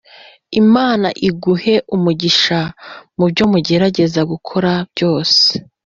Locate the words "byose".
4.91-5.45